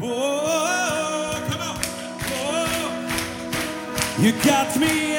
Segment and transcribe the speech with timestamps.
[0.00, 1.76] Oh, come on.
[2.32, 2.88] Oh.
[4.18, 5.11] You got me.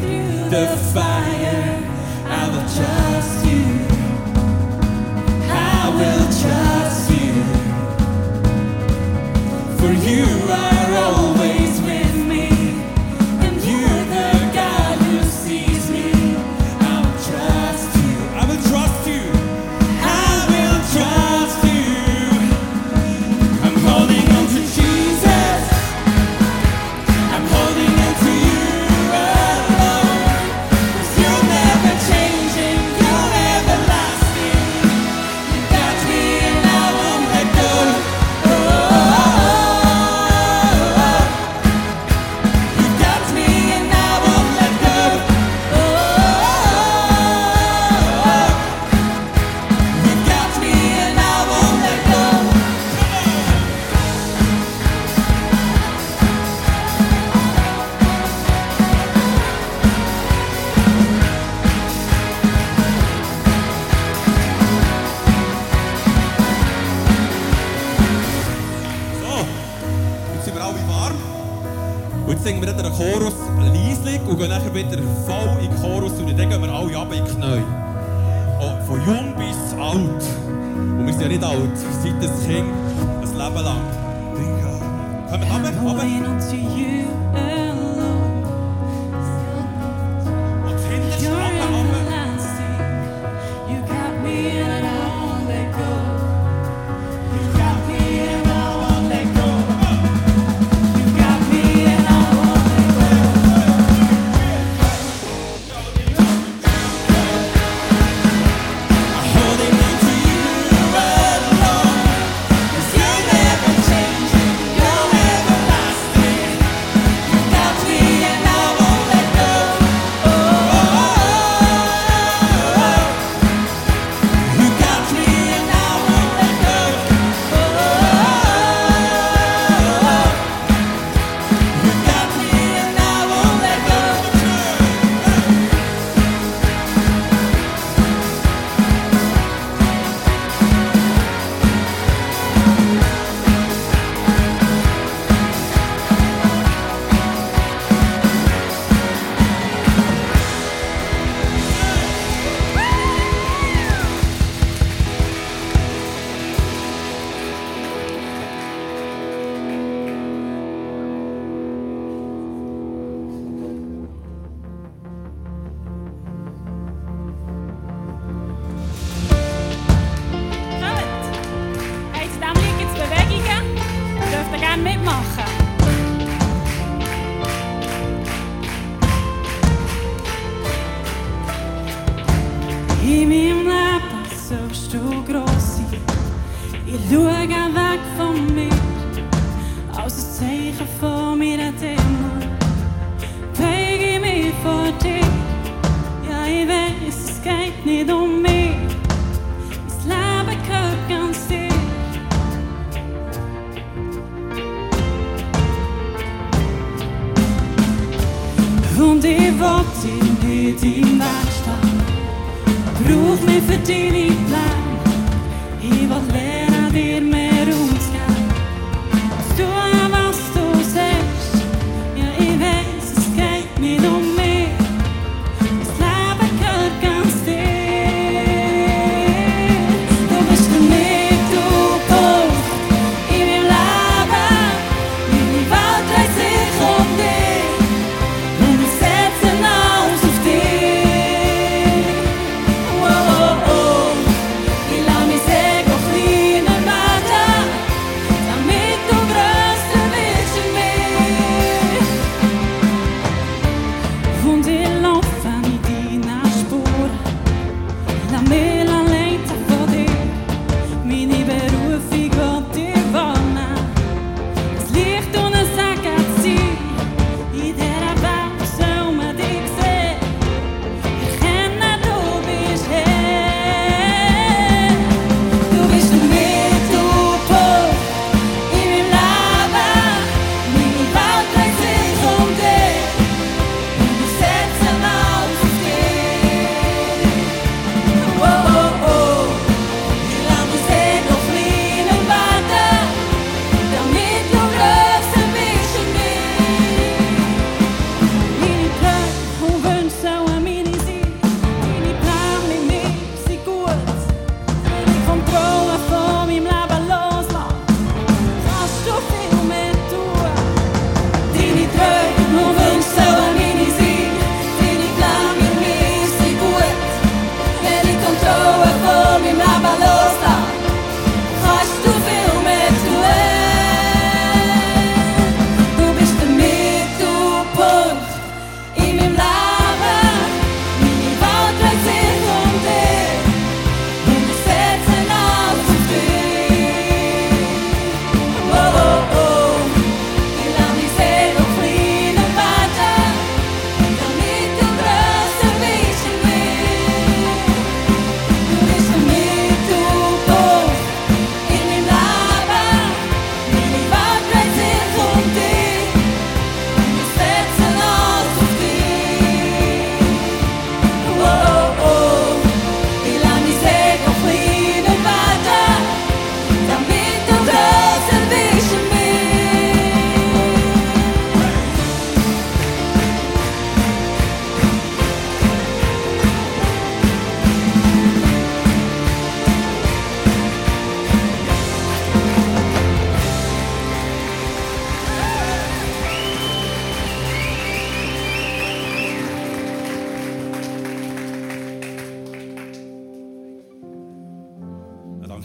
[0.00, 1.72] through the fire.
[2.26, 3.51] I will trust you.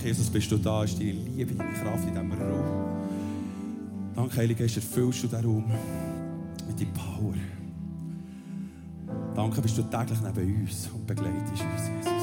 [0.08, 2.64] Jesus, bist du da, ist deine Liebe, deine Kraft in diesem Raum.
[4.16, 5.66] Danke, Heilige Geist, erfüllst du diesen Raum
[6.66, 7.34] mit deiner Power.
[9.36, 12.17] Danke, bist du täglich neben uns und begleitest uns, Jesus.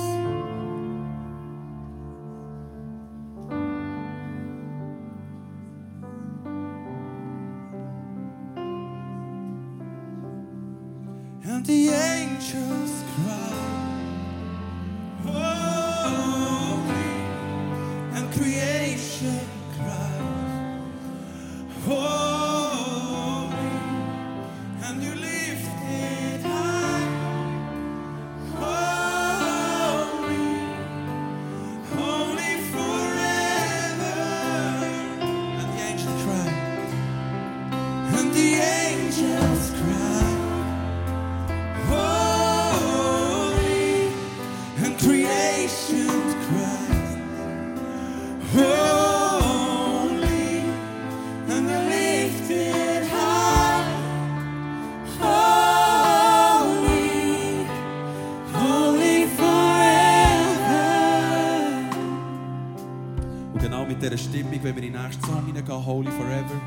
[65.65, 66.61] mega holy forever.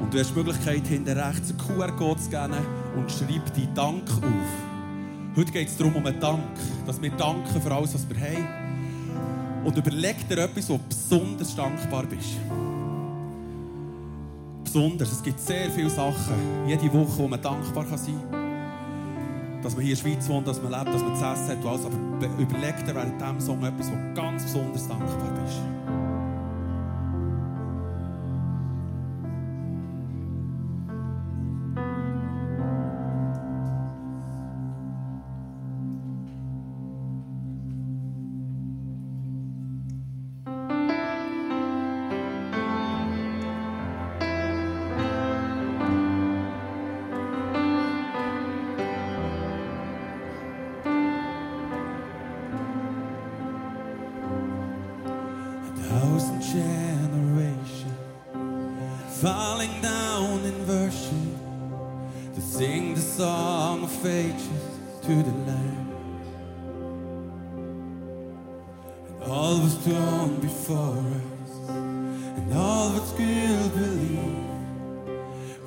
[0.00, 2.54] Und du hast die Möglichkeit, hinten rechts einen QR-Code zu geben
[2.94, 5.36] und schreib deinen Dank auf.
[5.36, 6.40] Heute geht es darum, um einen Dank.
[6.86, 9.64] Dass wir danken für alles, was wir haben.
[9.64, 12.36] Und überleg dir etwas, wo besonders dankbar bist.
[14.62, 15.12] Besonders.
[15.12, 16.34] Es gibt sehr viele Sachen,
[16.66, 18.46] jede Woche, wo man dankbar sein kann
[19.62, 21.64] dass man hier in der Schweiz wohnt, dass man lebt, dass man zu essen hat
[21.64, 21.86] und alles.
[21.86, 25.95] Aber überleg dir während diesem Song etwas, wo ganz besonders dankbar bist.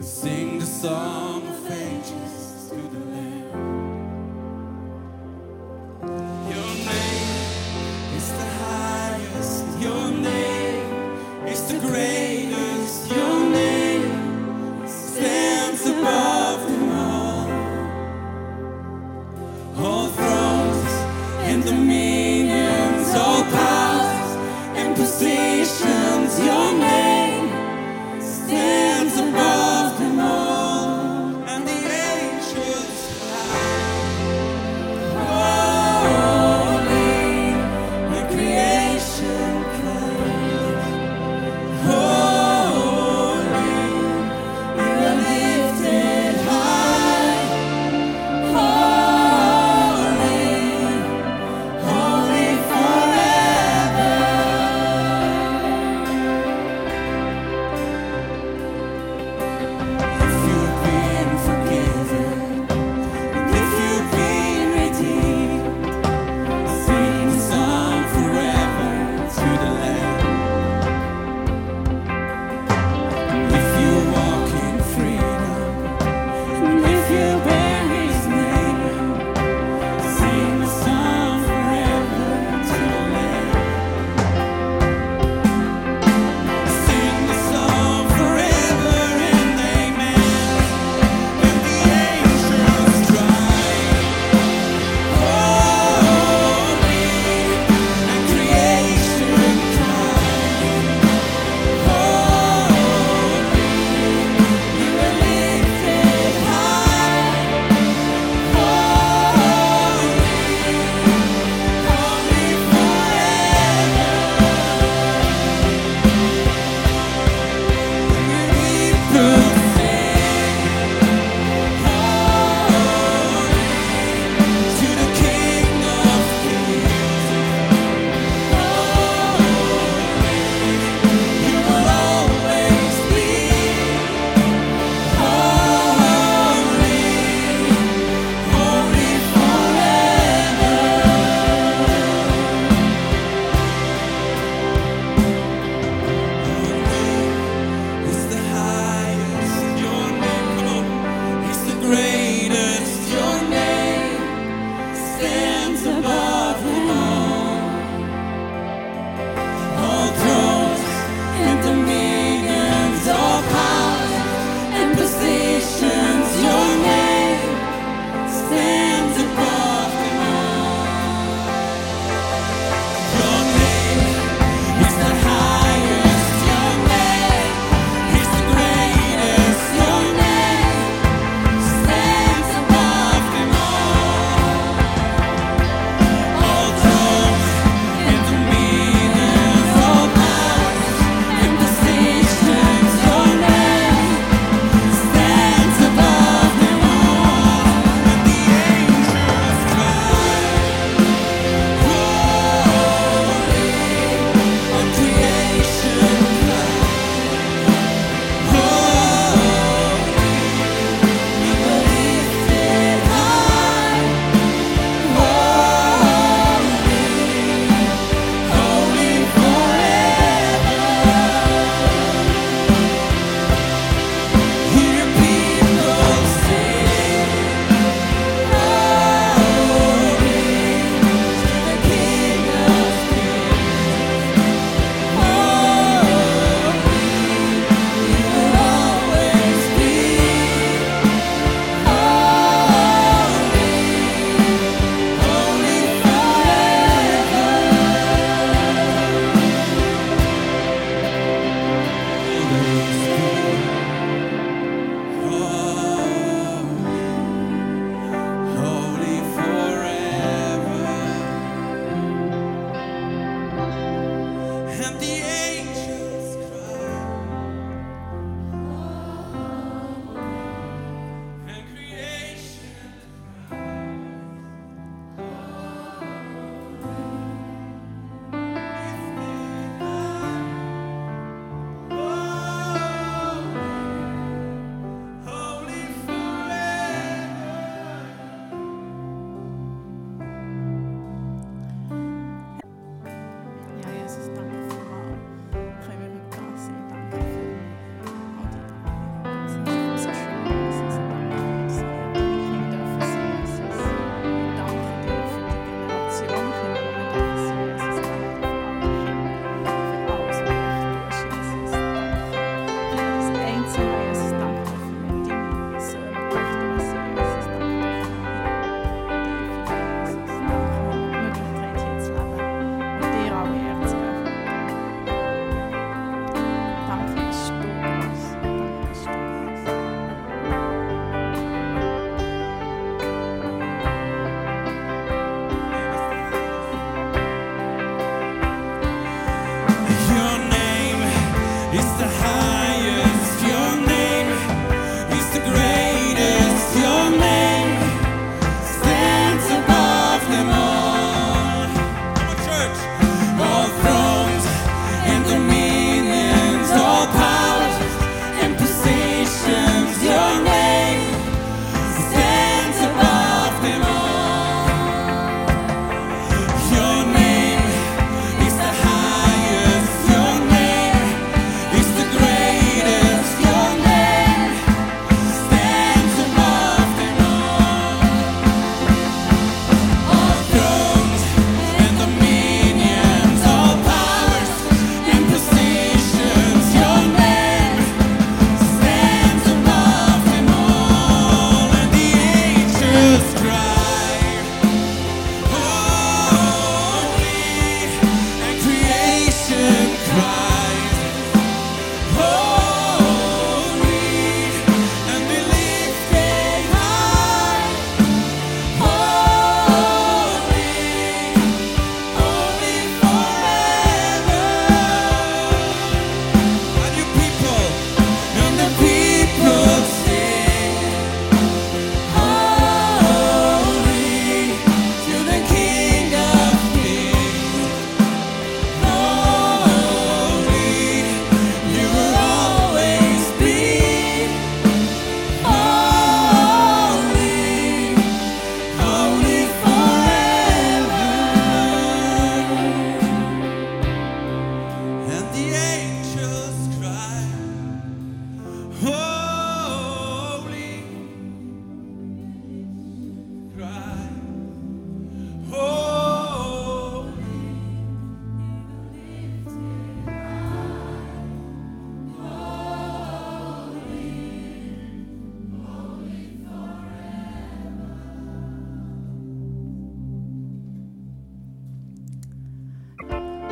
[0.02, 1.29] Sing the song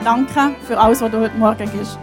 [0.08, 2.00] danken für alles, was du heute Morgen gibst.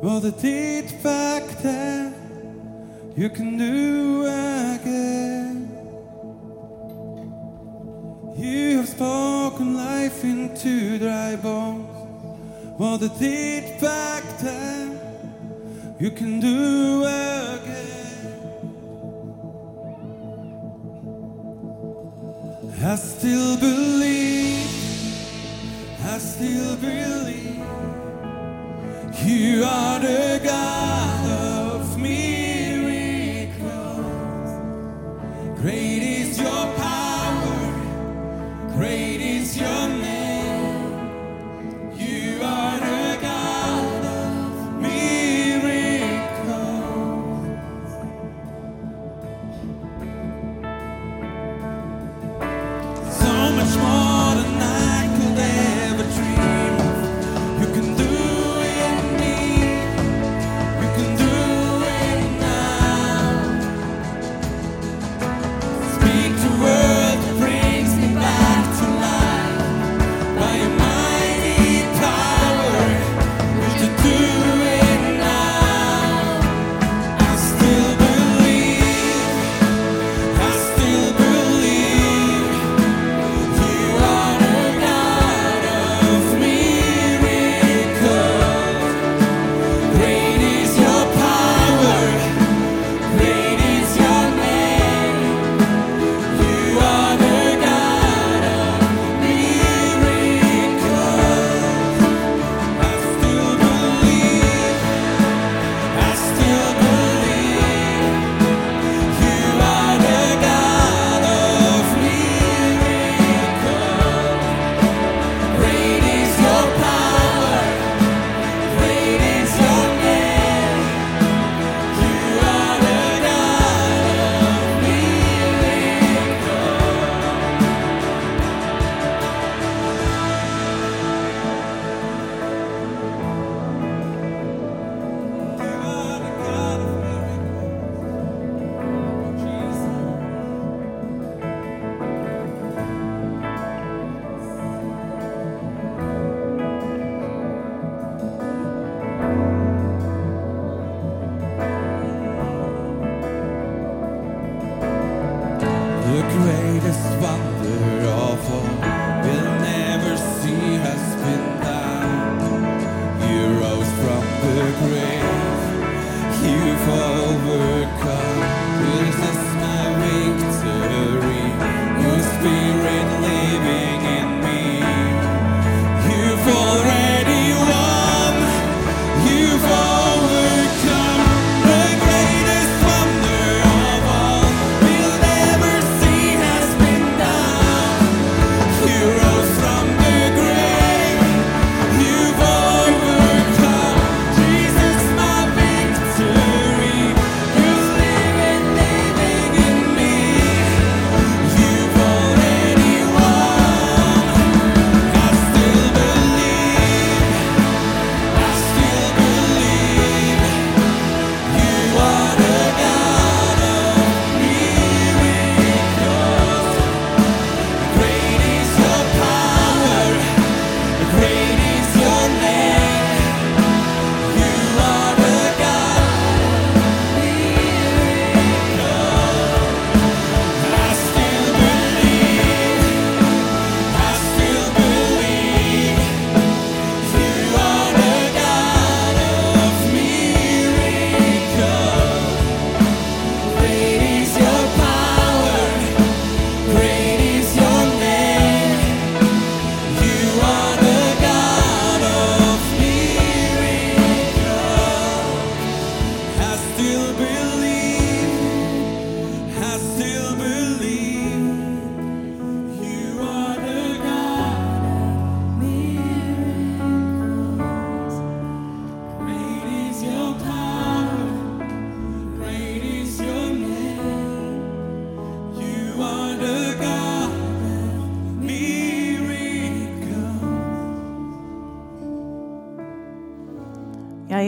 [0.00, 2.14] Wat the niet vaak then
[3.14, 5.70] you can do again.
[8.36, 11.88] You have spoken life into dry bones.
[12.76, 15.00] What it did back then,
[15.98, 18.36] you can do again.
[22.84, 24.68] I still believe,
[26.04, 27.45] I still believe.
[29.26, 33.60] You are the God of miracles.
[36.38, 38.04] Your power,
[39.56, 41.10] your name.
[41.96, 45.96] You are the God of miracles.
[53.18, 53.95] So much more.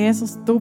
[0.07, 0.59] essas tu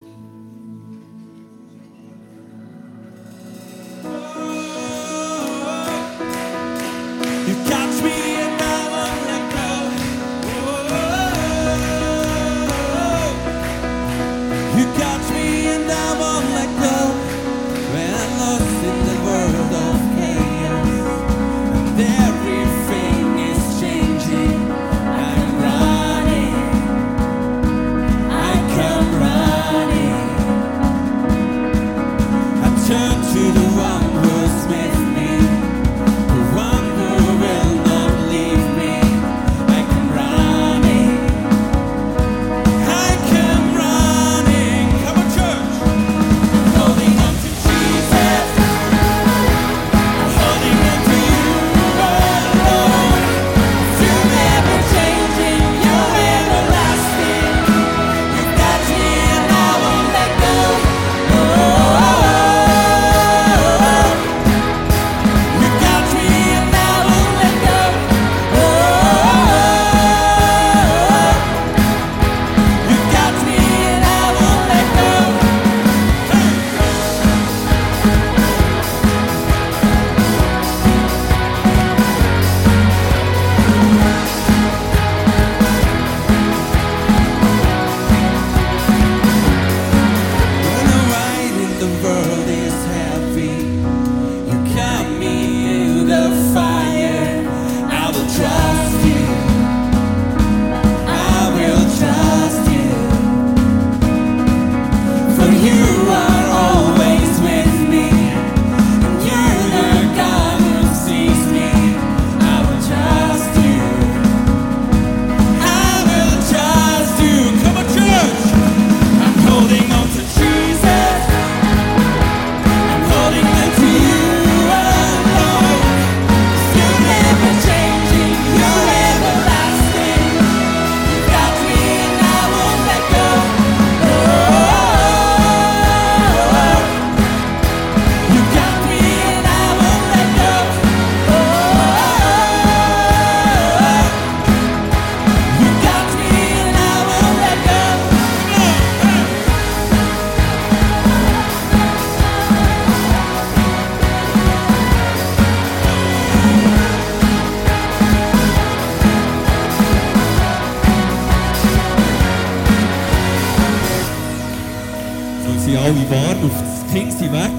[166.44, 167.52] auf das Knie weg,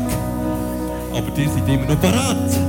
[1.12, 2.67] aber die sind immer noch parat.